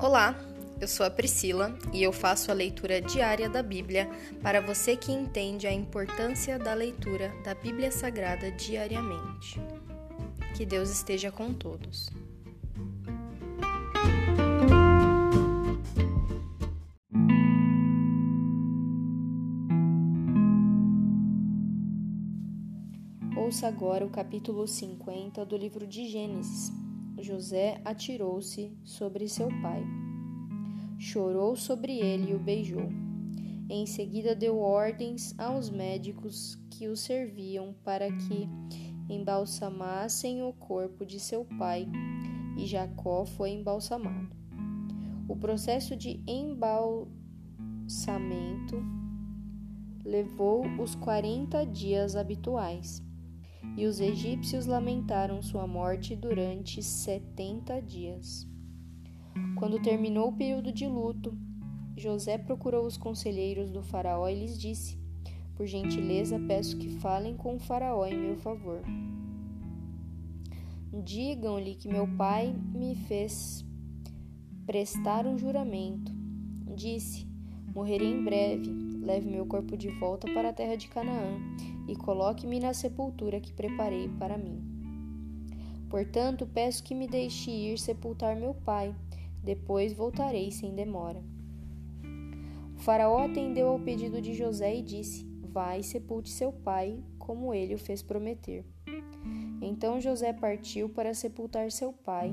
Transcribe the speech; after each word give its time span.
Olá, 0.00 0.38
eu 0.80 0.86
sou 0.86 1.04
a 1.04 1.10
Priscila 1.10 1.76
e 1.92 2.04
eu 2.04 2.12
faço 2.12 2.52
a 2.52 2.54
leitura 2.54 3.00
diária 3.00 3.48
da 3.48 3.64
Bíblia 3.64 4.08
para 4.40 4.60
você 4.60 4.96
que 4.96 5.10
entende 5.10 5.66
a 5.66 5.72
importância 5.72 6.56
da 6.56 6.72
leitura 6.72 7.34
da 7.42 7.52
Bíblia 7.52 7.90
Sagrada 7.90 8.48
diariamente. 8.52 9.60
Que 10.56 10.64
Deus 10.64 10.88
esteja 10.88 11.32
com 11.32 11.52
todos. 11.52 12.08
Ouça 23.36 23.66
agora 23.66 24.06
o 24.06 24.10
capítulo 24.10 24.68
50 24.68 25.44
do 25.44 25.56
livro 25.56 25.88
de 25.88 26.08
Gênesis. 26.08 26.87
José 27.20 27.80
atirou-se 27.84 28.72
sobre 28.84 29.28
seu 29.28 29.48
pai. 29.60 29.84
Chorou 30.98 31.56
sobre 31.56 31.98
ele 31.98 32.30
e 32.32 32.34
o 32.34 32.38
beijou. 32.38 32.88
Em 33.68 33.86
seguida 33.86 34.34
deu 34.34 34.58
ordens 34.58 35.34
aos 35.38 35.68
médicos 35.70 36.58
que 36.70 36.88
o 36.88 36.96
serviam 36.96 37.74
para 37.84 38.10
que 38.10 38.48
embalsamassem 39.08 40.42
o 40.42 40.52
corpo 40.52 41.04
de 41.04 41.18
seu 41.20 41.44
pai, 41.44 41.88
e 42.56 42.66
Jacó 42.66 43.24
foi 43.24 43.50
embalsamado. 43.50 44.36
O 45.28 45.36
processo 45.36 45.96
de 45.96 46.22
embalsamento 46.26 47.08
levou 50.04 50.64
os 50.80 50.94
quarenta 50.94 51.64
dias 51.64 52.16
habituais 52.16 53.06
e 53.78 53.86
os 53.86 54.00
egípcios 54.00 54.66
lamentaram 54.66 55.40
sua 55.40 55.64
morte 55.64 56.16
durante 56.16 56.82
setenta 56.82 57.80
dias. 57.80 58.44
Quando 59.56 59.80
terminou 59.80 60.30
o 60.30 60.36
período 60.36 60.72
de 60.72 60.84
luto, 60.84 61.32
José 61.96 62.36
procurou 62.38 62.84
os 62.84 62.96
conselheiros 62.96 63.70
do 63.70 63.80
Faraó 63.80 64.28
e 64.28 64.34
lhes 64.34 64.58
disse: 64.58 64.98
Por 65.54 65.64
gentileza, 65.64 66.40
peço 66.40 66.76
que 66.76 66.88
falem 66.88 67.36
com 67.36 67.54
o 67.54 67.60
Faraó 67.60 68.04
em 68.04 68.18
meu 68.18 68.36
favor. 68.38 68.82
Digam-lhe 71.04 71.76
que 71.76 71.86
meu 71.86 72.08
pai 72.16 72.52
me 72.74 72.96
fez 72.96 73.64
prestar 74.66 75.24
um 75.24 75.38
juramento. 75.38 76.12
Disse: 76.74 77.28
Morrerei 77.72 78.10
em 78.10 78.24
breve. 78.24 78.88
Leve 79.00 79.30
meu 79.30 79.46
corpo 79.46 79.76
de 79.76 79.88
volta 79.88 80.26
para 80.34 80.48
a 80.48 80.52
terra 80.52 80.74
de 80.74 80.88
Canaã 80.88 81.38
e 81.88 81.96
coloque-me 81.96 82.60
na 82.60 82.74
sepultura 82.74 83.40
que 83.40 83.52
preparei 83.52 84.08
para 84.18 84.36
mim. 84.36 84.62
Portanto, 85.88 86.46
peço 86.46 86.84
que 86.84 86.94
me 86.94 87.08
deixe 87.08 87.50
ir 87.50 87.78
sepultar 87.78 88.36
meu 88.36 88.52
pai, 88.52 88.94
depois 89.42 89.94
voltarei 89.94 90.50
sem 90.50 90.74
demora. 90.74 91.22
O 92.76 92.80
faraó 92.80 93.18
atendeu 93.24 93.68
ao 93.68 93.80
pedido 93.80 94.20
de 94.20 94.34
José 94.34 94.76
e 94.76 94.82
disse: 94.82 95.26
Vai, 95.50 95.82
sepulte 95.82 96.28
seu 96.30 96.52
pai, 96.52 97.02
como 97.18 97.54
ele 97.54 97.74
o 97.74 97.78
fez 97.78 98.02
prometer. 98.02 98.64
Então 99.60 100.00
José 100.00 100.32
partiu 100.32 100.88
para 100.88 101.14
sepultar 101.14 101.72
seu 101.72 101.92
pai. 101.92 102.32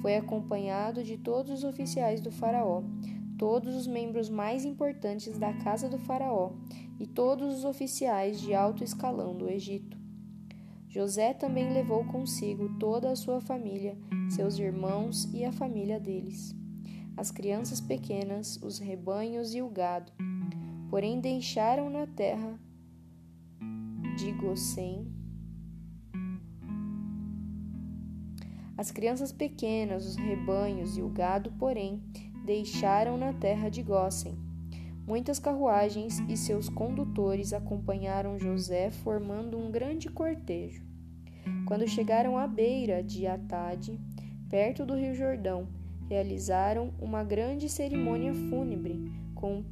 Foi 0.00 0.16
acompanhado 0.16 1.02
de 1.02 1.16
todos 1.16 1.50
os 1.50 1.64
oficiais 1.64 2.20
do 2.20 2.30
Faraó, 2.30 2.82
todos 3.42 3.74
os 3.74 3.88
membros 3.88 4.30
mais 4.30 4.64
importantes 4.64 5.36
da 5.36 5.52
casa 5.52 5.88
do 5.88 5.98
Faraó 5.98 6.52
e 7.00 7.08
todos 7.08 7.58
os 7.58 7.64
oficiais 7.64 8.40
de 8.40 8.54
alto 8.54 8.84
escalão 8.84 9.36
do 9.36 9.48
Egito. 9.48 9.98
José 10.86 11.34
também 11.34 11.72
levou 11.72 12.04
consigo 12.04 12.78
toda 12.78 13.10
a 13.10 13.16
sua 13.16 13.40
família, 13.40 13.98
seus 14.30 14.60
irmãos 14.60 15.24
e 15.34 15.44
a 15.44 15.50
família 15.50 15.98
deles, 15.98 16.54
as 17.16 17.32
crianças 17.32 17.80
pequenas, 17.80 18.60
os 18.62 18.78
rebanhos 18.78 19.56
e 19.56 19.60
o 19.60 19.68
gado. 19.68 20.12
Porém, 20.88 21.18
deixaram 21.18 21.90
na 21.90 22.06
terra 22.06 22.56
de 24.18 24.30
Gossém 24.34 25.04
as 28.76 28.92
crianças 28.92 29.32
pequenas, 29.32 30.06
os 30.06 30.14
rebanhos 30.14 30.96
e 30.96 31.02
o 31.02 31.08
gado, 31.08 31.52
porém, 31.58 32.00
deixaram 32.44 33.16
na 33.16 33.32
terra 33.32 33.68
de 33.68 33.82
Gósen. 33.82 34.36
Muitas 35.06 35.38
carruagens 35.38 36.20
e 36.28 36.36
seus 36.36 36.68
condutores 36.68 37.52
acompanharam 37.52 38.38
José, 38.38 38.90
formando 38.90 39.58
um 39.58 39.70
grande 39.70 40.08
cortejo. 40.08 40.84
Quando 41.66 41.88
chegaram 41.88 42.38
à 42.38 42.46
beira 42.46 43.02
de 43.02 43.26
Atade, 43.26 43.98
perto 44.48 44.86
do 44.86 44.94
Rio 44.94 45.14
Jordão, 45.14 45.68
realizaram 46.08 46.92
uma 47.00 47.24
grande 47.24 47.68
cerimônia 47.68 48.32
fúnebre, 48.32 49.10
com, 49.34 49.64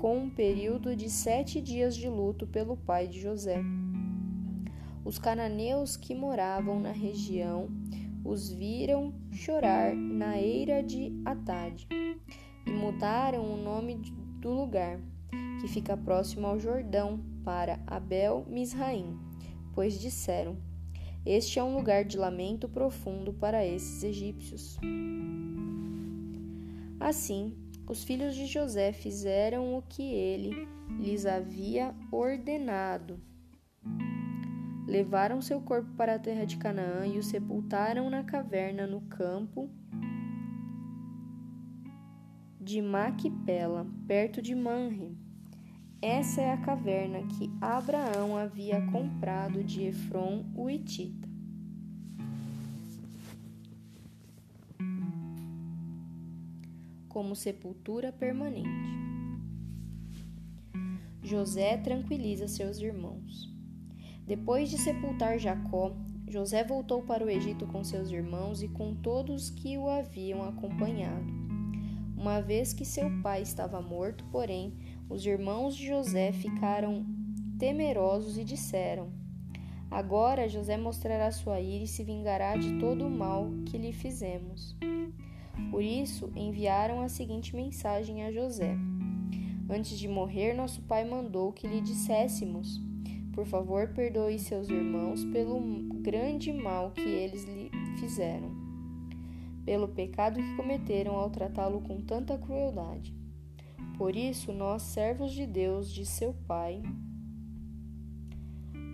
com 0.00 0.18
um 0.18 0.30
período 0.30 0.96
de 0.96 1.10
sete 1.10 1.60
dias 1.60 1.94
de 1.94 2.08
luto 2.08 2.46
pelo 2.46 2.76
pai 2.76 3.08
de 3.08 3.20
José. 3.20 3.60
Os 5.04 5.18
cananeus 5.18 5.96
que 5.96 6.14
moravam 6.14 6.80
na 6.80 6.92
região 6.92 7.68
os 8.26 8.50
viram 8.50 9.14
chorar 9.32 9.94
na 9.94 10.38
eira 10.38 10.82
de 10.82 11.12
Atade 11.24 11.86
e 12.66 12.70
mudaram 12.70 13.44
o 13.44 13.56
nome 13.56 13.94
do 14.40 14.50
lugar, 14.50 15.00
que 15.60 15.68
fica 15.68 15.96
próximo 15.96 16.46
ao 16.46 16.58
Jordão, 16.58 17.20
para 17.44 17.80
Abel 17.86 18.44
Misraim, 18.48 19.16
pois 19.72 20.00
disseram: 20.00 20.56
Este 21.24 21.60
é 21.60 21.62
um 21.62 21.76
lugar 21.76 22.04
de 22.04 22.16
lamento 22.16 22.68
profundo 22.68 23.32
para 23.32 23.64
esses 23.64 24.02
egípcios. 24.02 24.76
Assim, 26.98 27.56
os 27.88 28.02
filhos 28.02 28.34
de 28.34 28.46
José 28.46 28.92
fizeram 28.92 29.78
o 29.78 29.82
que 29.82 30.02
ele 30.02 30.66
lhes 30.98 31.24
havia 31.24 31.94
ordenado. 32.10 33.20
Levaram 34.86 35.42
seu 35.42 35.60
corpo 35.60 35.90
para 35.96 36.14
a 36.14 36.18
terra 36.18 36.44
de 36.44 36.56
Canaã 36.56 37.04
e 37.06 37.18
o 37.18 37.22
sepultaram 37.22 38.08
na 38.08 38.22
caverna 38.22 38.86
no 38.86 39.00
campo 39.00 39.68
de 42.60 42.80
Maquipela, 42.80 43.84
perto 44.06 44.40
de 44.40 44.54
Manre. 44.54 45.16
Essa 46.00 46.40
é 46.40 46.52
a 46.52 46.56
caverna 46.56 47.18
que 47.26 47.50
Abraão 47.60 48.36
havia 48.36 48.80
comprado 48.92 49.64
de 49.64 49.84
Efron, 49.84 50.44
o 50.54 50.70
Itita. 50.70 51.28
Como 57.08 57.34
sepultura 57.34 58.12
permanente. 58.12 58.68
José 61.22 61.76
tranquiliza 61.78 62.46
seus 62.46 62.78
irmãos. 62.78 63.55
Depois 64.26 64.68
de 64.68 64.76
sepultar 64.76 65.38
Jacó, 65.38 65.94
José 66.28 66.64
voltou 66.64 67.02
para 67.02 67.24
o 67.24 67.30
Egito 67.30 67.64
com 67.68 67.84
seus 67.84 68.10
irmãos 68.10 68.60
e 68.60 68.66
com 68.66 68.92
todos 68.92 69.50
que 69.50 69.78
o 69.78 69.88
haviam 69.88 70.42
acompanhado. 70.42 71.32
Uma 72.16 72.40
vez 72.40 72.72
que 72.72 72.84
seu 72.84 73.08
pai 73.22 73.42
estava 73.42 73.80
morto, 73.80 74.24
porém, 74.32 74.74
os 75.08 75.24
irmãos 75.24 75.76
de 75.76 75.86
José 75.86 76.32
ficaram 76.32 77.06
temerosos 77.56 78.36
e 78.36 78.42
disseram: 78.42 79.12
Agora 79.88 80.48
José 80.48 80.76
mostrará 80.76 81.30
sua 81.30 81.60
ira 81.60 81.84
e 81.84 81.86
se 81.86 82.02
vingará 82.02 82.56
de 82.56 82.80
todo 82.80 83.06
o 83.06 83.10
mal 83.10 83.48
que 83.66 83.78
lhe 83.78 83.92
fizemos. 83.92 84.76
Por 85.70 85.84
isso, 85.84 86.32
enviaram 86.34 87.00
a 87.00 87.08
seguinte 87.08 87.54
mensagem 87.54 88.24
a 88.24 88.32
José: 88.32 88.76
Antes 89.70 89.96
de 89.96 90.08
morrer, 90.08 90.52
nosso 90.52 90.82
pai 90.82 91.04
mandou 91.04 91.52
que 91.52 91.68
lhe 91.68 91.80
disséssemos 91.80 92.84
por 93.36 93.44
favor, 93.44 93.88
perdoe 93.88 94.38
seus 94.38 94.70
irmãos 94.70 95.22
pelo 95.26 95.60
grande 96.00 96.54
mal 96.54 96.90
que 96.92 97.02
eles 97.02 97.44
lhe 97.44 97.70
fizeram, 98.00 98.50
pelo 99.62 99.88
pecado 99.88 100.40
que 100.40 100.56
cometeram 100.56 101.14
ao 101.14 101.28
tratá-lo 101.28 101.82
com 101.82 102.00
tanta 102.00 102.38
crueldade. 102.38 103.14
Por 103.98 104.16
isso, 104.16 104.54
nós, 104.54 104.82
servos 104.82 105.32
de 105.32 105.46
Deus, 105.46 105.92
de 105.92 106.06
seu 106.06 106.34
Pai, 106.46 106.82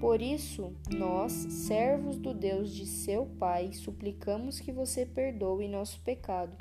por 0.00 0.22
isso, 0.22 0.72
nós, 0.96 1.32
servos 1.32 2.16
do 2.16 2.32
Deus 2.32 2.72
de 2.72 2.86
seu 2.86 3.26
Pai, 3.26 3.72
suplicamos 3.72 4.60
que 4.60 4.70
você 4.70 5.04
perdoe 5.04 5.66
nosso 5.66 6.00
pecado. 6.02 6.56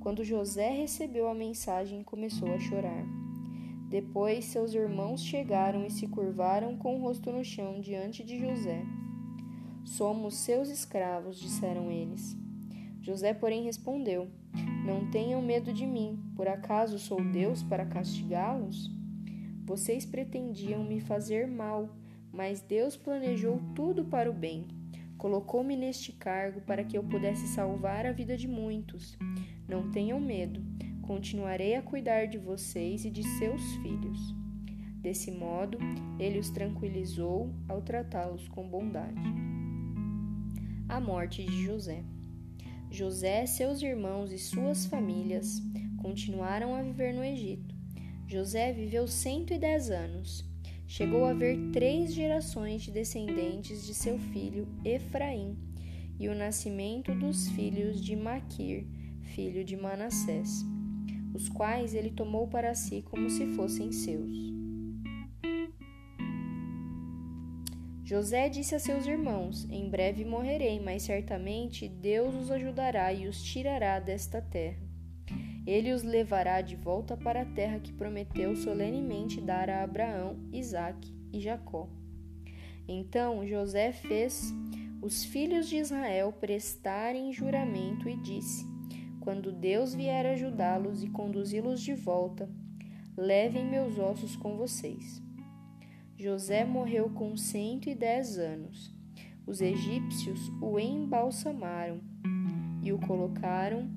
Quando 0.00 0.22
José 0.22 0.68
recebeu 0.68 1.26
a 1.28 1.34
mensagem, 1.34 2.04
começou 2.04 2.52
a 2.52 2.58
chorar. 2.58 3.15
Depois 3.88 4.46
seus 4.46 4.74
irmãos 4.74 5.22
chegaram 5.22 5.86
e 5.86 5.90
se 5.90 6.08
curvaram 6.08 6.76
com 6.76 6.96
o 6.96 7.00
rosto 7.00 7.30
no 7.30 7.44
chão 7.44 7.80
diante 7.80 8.24
de 8.24 8.38
José. 8.38 8.82
Somos 9.84 10.34
seus 10.34 10.68
escravos, 10.68 11.38
disseram 11.38 11.90
eles. 11.90 12.36
José, 13.00 13.32
porém, 13.32 13.62
respondeu: 13.62 14.28
Não 14.84 15.08
tenham 15.12 15.40
medo 15.40 15.72
de 15.72 15.86
mim, 15.86 16.18
por 16.34 16.48
acaso 16.48 16.98
sou 16.98 17.22
Deus 17.22 17.62
para 17.62 17.86
castigá-los? 17.86 18.90
Vocês 19.64 20.04
pretendiam 20.04 20.82
me 20.82 21.00
fazer 21.00 21.46
mal, 21.46 21.88
mas 22.32 22.60
Deus 22.60 22.96
planejou 22.96 23.60
tudo 23.74 24.04
para 24.04 24.28
o 24.28 24.34
bem. 24.34 24.66
Colocou-me 25.16 25.76
neste 25.76 26.12
cargo 26.12 26.60
para 26.60 26.84
que 26.84 26.98
eu 26.98 27.04
pudesse 27.04 27.46
salvar 27.48 28.04
a 28.04 28.12
vida 28.12 28.36
de 28.36 28.48
muitos. 28.48 29.16
Não 29.68 29.90
tenham 29.90 30.20
medo, 30.20 30.60
continuarei 31.06 31.76
a 31.76 31.82
cuidar 31.82 32.26
de 32.26 32.36
vocês 32.36 33.04
e 33.04 33.10
de 33.10 33.22
seus 33.38 33.62
filhos. 33.76 34.34
Desse 35.00 35.30
modo, 35.30 35.78
ele 36.18 36.38
os 36.38 36.50
tranquilizou 36.50 37.54
ao 37.68 37.80
tratá-los 37.80 38.48
com 38.48 38.68
bondade. 38.68 39.22
A 40.88 40.98
morte 40.98 41.44
de 41.44 41.64
José. 41.64 42.02
José, 42.90 43.46
seus 43.46 43.80
irmãos 43.82 44.32
e 44.32 44.38
suas 44.38 44.86
famílias 44.86 45.62
continuaram 46.02 46.74
a 46.74 46.82
viver 46.82 47.14
no 47.14 47.22
Egito. 47.22 47.74
José 48.26 48.72
viveu 48.72 49.06
110 49.06 49.90
anos. 49.90 50.44
Chegou 50.88 51.24
a 51.24 51.30
haver 51.30 51.56
três 51.72 52.14
gerações 52.14 52.82
de 52.82 52.90
descendentes 52.90 53.86
de 53.86 53.94
seu 53.94 54.18
filho 54.18 54.66
Efraim 54.84 55.56
e 56.18 56.28
o 56.28 56.34
nascimento 56.34 57.14
dos 57.14 57.48
filhos 57.50 58.00
de 58.00 58.16
Maquir, 58.16 58.86
filho 59.34 59.64
de 59.64 59.76
Manassés, 59.76 60.64
os 61.36 61.48
quais 61.48 61.94
ele 61.94 62.10
tomou 62.10 62.48
para 62.48 62.74
si 62.74 63.02
como 63.02 63.28
se 63.28 63.46
fossem 63.48 63.92
seus. 63.92 64.34
José 68.02 68.48
disse 68.48 68.74
a 68.74 68.78
seus 68.78 69.06
irmãos: 69.06 69.68
Em 69.68 69.88
breve 69.88 70.24
morrerei, 70.24 70.80
mas 70.80 71.02
certamente 71.02 71.88
Deus 71.88 72.34
os 72.34 72.50
ajudará 72.50 73.12
e 73.12 73.28
os 73.28 73.42
tirará 73.42 74.00
desta 74.00 74.40
terra. 74.40 74.80
Ele 75.66 75.92
os 75.92 76.04
levará 76.04 76.60
de 76.60 76.76
volta 76.76 77.16
para 77.16 77.42
a 77.42 77.44
terra 77.44 77.80
que 77.80 77.92
prometeu 77.92 78.54
solenemente 78.54 79.40
dar 79.40 79.68
a 79.68 79.82
Abraão, 79.82 80.38
Isaque 80.52 81.12
e 81.32 81.40
Jacó. 81.40 81.88
Então 82.86 83.44
José 83.44 83.90
fez 83.92 84.54
os 85.02 85.24
filhos 85.24 85.68
de 85.68 85.76
Israel 85.76 86.32
prestarem 86.32 87.32
juramento 87.32 88.08
e 88.08 88.16
disse: 88.16 88.75
Quando 89.26 89.50
Deus 89.50 89.92
vier 89.92 90.24
ajudá-los 90.24 91.02
e 91.02 91.08
conduzi-los 91.08 91.82
de 91.82 91.92
volta, 91.94 92.48
levem 93.16 93.68
meus 93.68 93.98
ossos 93.98 94.36
com 94.36 94.56
vocês. 94.56 95.20
José 96.16 96.64
morreu 96.64 97.10
com 97.10 97.36
cento 97.36 97.88
e 97.88 97.94
dez 97.96 98.38
anos. 98.38 98.94
Os 99.44 99.60
egípcios 99.60 100.48
o 100.62 100.78
embalsamaram 100.78 102.00
e 102.84 102.92
o 102.92 103.00
colocaram 103.00 103.90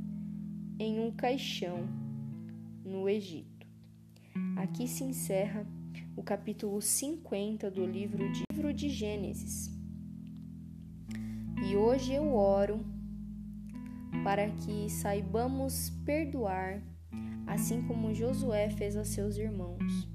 em 0.79 0.99
um 0.99 1.11
caixão 1.11 1.87
no 2.83 3.07
Egito. 3.07 3.67
Aqui 4.55 4.87
se 4.87 5.03
encerra 5.03 5.63
o 6.17 6.23
capítulo 6.23 6.81
50 6.81 7.69
do 7.69 7.85
livro 7.85 8.31
de, 8.31 8.45
livro 8.51 8.73
de 8.73 8.89
Gênesis. 8.89 9.69
E 11.69 11.75
hoje 11.75 12.15
eu 12.15 12.33
oro 12.33 12.83
para 14.23 14.49
que 14.49 14.89
saibamos 14.89 15.91
perdoar, 16.05 16.81
assim 17.47 17.81
como 17.83 18.13
Josué 18.13 18.69
fez 18.69 18.95
a 18.95 19.03
seus 19.03 19.37
irmãos. 19.37 20.07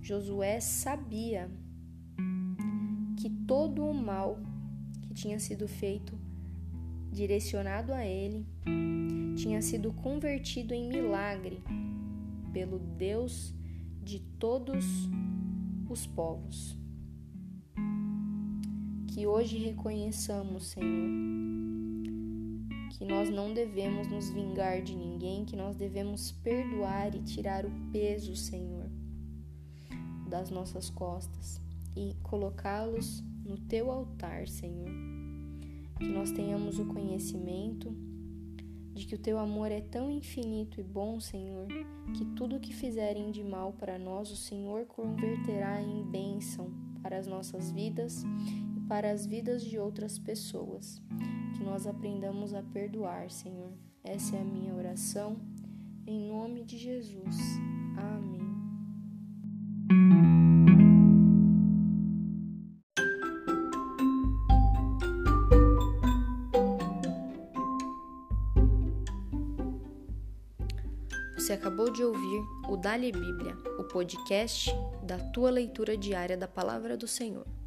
Josué 0.00 0.60
sabia 0.60 1.50
que 3.16 3.30
todo 3.30 3.84
o 3.84 3.94
mal 3.94 4.38
que 5.02 5.14
tinha 5.14 5.38
sido 5.38 5.68
feito, 5.68 6.18
direcionado 7.12 7.92
a 7.92 8.04
ele, 8.04 8.46
tinha 9.36 9.60
sido 9.62 9.92
convertido 9.92 10.74
em 10.74 10.88
milagre 10.88 11.62
pelo 12.52 12.78
Deus 12.78 13.54
de 14.02 14.18
todos 14.38 14.84
os 15.88 16.06
povos. 16.06 16.76
Que 19.08 19.26
hoje 19.26 19.58
reconheçamos, 19.58 20.68
Senhor, 20.68 21.08
que 22.92 23.04
nós 23.04 23.28
não 23.28 23.52
devemos 23.52 24.08
nos 24.08 24.30
vingar 24.30 24.82
de 24.82 24.94
ninguém, 24.94 25.44
que 25.44 25.56
nós 25.56 25.76
devemos 25.76 26.32
perdoar 26.32 27.14
e 27.14 27.22
tirar 27.22 27.66
o 27.66 27.70
peso, 27.92 28.34
Senhor 28.36 28.90
das 30.32 30.48
nossas 30.48 30.88
costas 30.88 31.60
e 31.94 32.16
colocá-los 32.22 33.22
no 33.44 33.58
teu 33.58 33.92
altar, 33.92 34.48
Senhor. 34.48 34.88
Que 35.98 36.08
nós 36.08 36.30
tenhamos 36.30 36.78
o 36.78 36.86
conhecimento 36.86 37.94
de 38.94 39.06
que 39.06 39.14
o 39.14 39.18
teu 39.18 39.38
amor 39.38 39.70
é 39.70 39.82
tão 39.82 40.10
infinito 40.10 40.80
e 40.80 40.82
bom, 40.82 41.20
Senhor, 41.20 41.66
que 42.14 42.24
tudo 42.34 42.56
o 42.56 42.60
que 42.60 42.72
fizerem 42.72 43.30
de 43.30 43.44
mal 43.44 43.74
para 43.74 43.98
nós, 43.98 44.30
o 44.30 44.36
Senhor 44.36 44.86
converterá 44.86 45.82
em 45.82 46.02
bênção 46.02 46.72
para 47.02 47.18
as 47.18 47.26
nossas 47.26 47.70
vidas 47.70 48.24
para 48.92 49.10
as 49.10 49.24
vidas 49.24 49.64
de 49.64 49.78
outras 49.78 50.18
pessoas. 50.18 51.00
Que 51.56 51.64
nós 51.64 51.86
aprendamos 51.86 52.52
a 52.52 52.62
perdoar, 52.62 53.30
Senhor. 53.30 53.72
Essa 54.04 54.36
é 54.36 54.42
a 54.42 54.44
minha 54.44 54.74
oração, 54.74 55.40
em 56.06 56.28
nome 56.28 56.62
de 56.62 56.76
Jesus. 56.76 57.38
Amém. 57.96 58.42
Você 71.38 71.54
acabou 71.54 71.90
de 71.90 72.04
ouvir 72.04 72.42
o 72.68 72.76
Dali 72.76 73.10
Bíblia, 73.10 73.56
o 73.78 73.84
podcast 73.84 74.70
da 75.02 75.18
tua 75.18 75.48
leitura 75.48 75.96
diária 75.96 76.36
da 76.36 76.46
palavra 76.46 76.94
do 76.94 77.08
Senhor. 77.08 77.61